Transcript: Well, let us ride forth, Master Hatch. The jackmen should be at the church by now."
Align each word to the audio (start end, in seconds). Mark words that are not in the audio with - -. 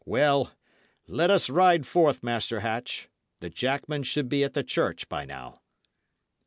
Well, 0.03 0.51
let 1.05 1.29
us 1.29 1.47
ride 1.47 1.85
forth, 1.85 2.23
Master 2.23 2.61
Hatch. 2.61 3.07
The 3.39 3.51
jackmen 3.51 4.01
should 4.01 4.29
be 4.29 4.43
at 4.43 4.55
the 4.55 4.63
church 4.63 5.07
by 5.07 5.25
now." 5.25 5.61